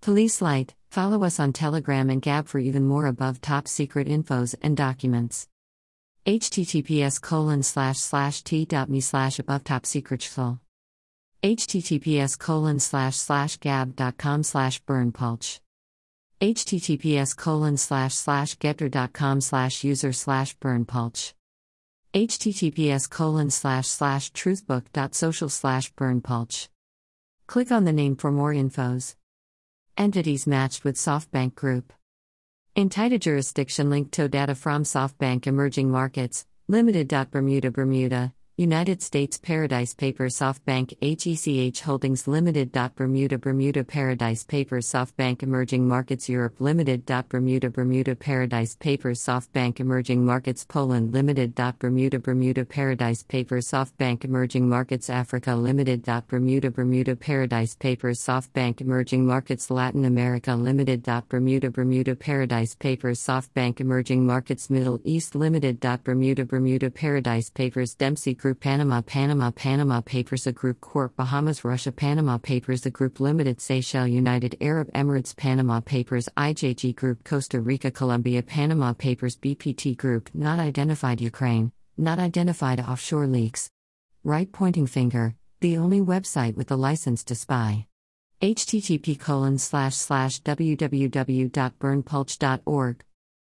[0.00, 4.54] police light follow us on telegram and gab for even more above top secret infos
[4.62, 5.48] and documents.
[6.26, 10.20] Https colon slash slash t.me slash above top secret
[11.42, 15.60] https colon slash slash gab.com slash berndpulch
[16.40, 21.32] https colon slash slash getter.com slash user slash berndpulch
[22.12, 26.68] https colon slash slash truthbook.social slash berndpulch
[27.46, 29.14] click on the name for more infos
[29.98, 31.92] entities matched with softbank group
[32.78, 37.08] Entita jurisdiction linked to data from SoftBank Emerging Markets, Limited.
[37.08, 42.72] Bermuda Bermuda, United States Paradise Papers SoftBank HECH Holdings Limited.
[42.96, 47.06] Bermuda Bermuda Paradise Papers SoftBank Emerging Markets Europe Limited.
[47.28, 51.54] Bermuda Bermuda Paradise Papers SoftBank Emerging Markets Poland Limited.
[51.78, 56.04] Bermuda Bermuda Paradise Papers SoftBank Emerging Markets Africa Limited.
[56.26, 61.04] Bermuda Bermuda Paradise Papers SoftBank Emerging Markets Latin America Limited.
[61.28, 65.78] Bermuda Bermuda Paradise Papers SoftBank Emerging Markets Middle East Limited.
[66.02, 71.64] Bermuda Bermuda Paradise Papers Dempsey Group Group Panama Panama Panama Papers A Group Corp Bahamas
[71.64, 77.60] Russia Panama Papers A Group Limited Seychelles United Arab Emirates Panama Papers IJG Group Costa
[77.60, 83.68] Rica Colombia Panama Papers BPT Group Not Identified Ukraine Not Identified Offshore Leaks.
[84.24, 87.86] Right Pointing Finger The only website with the license to spy.
[88.40, 93.04] Http colon slash slash www.berndpulch.org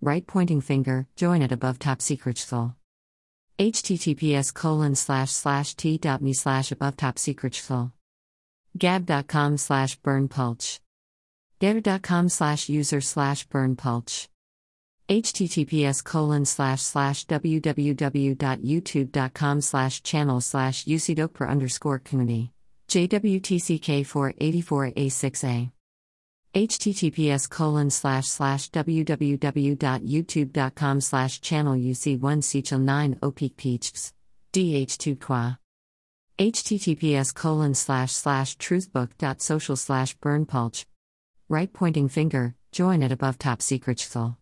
[0.00, 2.72] right pointing finger join at above top secret soul
[3.58, 7.92] https colon slash slash t.me slash above top secret full
[8.76, 10.80] gab.com slash berndpulch
[11.58, 14.28] getter.com slash user slash berndpulch
[15.08, 22.52] https colon slash slash www.youtube.com slash channel slash ucdokper underscore community.
[22.88, 25.70] Jwtck 484a6a
[26.54, 34.12] https colon slash slash www.youtube.com slash channel uc1 sechel 9 opik peachs
[34.52, 35.58] dh2 qua
[36.38, 40.86] https colon slash slash truthbook.social slash berndpulch
[41.50, 44.38] right pointing finger join at above top secret full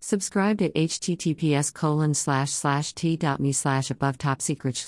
[0.00, 4.84] subscribe to https colon slash slash t.me slash above top secret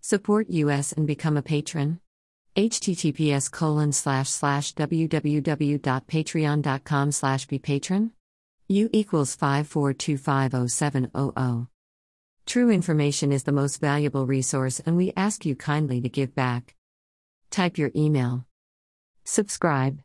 [0.00, 2.00] support us and become a patron
[2.56, 8.12] https colon slash slash www.patreon.com slash be patron
[8.68, 11.68] u equals 54250700
[12.46, 16.76] true information is the most valuable resource and we ask you kindly to give back.
[17.50, 18.46] Type your email.
[19.24, 20.00] Subscribe